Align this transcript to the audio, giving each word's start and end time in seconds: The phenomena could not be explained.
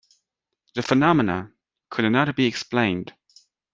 The 0.73 0.81
phenomena 0.81 1.51
could 1.91 2.11
not 2.11 2.35
be 2.35 2.47
explained. 2.47 3.13